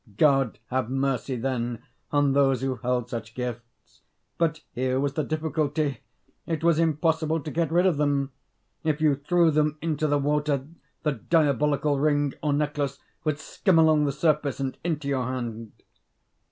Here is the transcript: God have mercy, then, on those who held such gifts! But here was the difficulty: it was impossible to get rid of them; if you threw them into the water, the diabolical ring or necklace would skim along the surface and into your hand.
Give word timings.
God 0.17 0.57
have 0.71 0.89
mercy, 0.89 1.35
then, 1.35 1.83
on 2.09 2.33
those 2.33 2.61
who 2.61 2.77
held 2.77 3.07
such 3.07 3.35
gifts! 3.35 4.01
But 4.39 4.61
here 4.71 4.99
was 4.99 5.13
the 5.13 5.23
difficulty: 5.23 5.99
it 6.47 6.63
was 6.63 6.79
impossible 6.79 7.39
to 7.41 7.51
get 7.51 7.71
rid 7.71 7.85
of 7.85 7.97
them; 7.97 8.31
if 8.83 8.99
you 8.99 9.13
threw 9.13 9.51
them 9.51 9.77
into 9.79 10.07
the 10.07 10.17
water, 10.17 10.65
the 11.03 11.11
diabolical 11.11 11.99
ring 11.99 12.33
or 12.41 12.51
necklace 12.51 12.97
would 13.23 13.37
skim 13.37 13.77
along 13.77 14.05
the 14.05 14.11
surface 14.11 14.59
and 14.59 14.75
into 14.83 15.07
your 15.07 15.25
hand. 15.25 15.71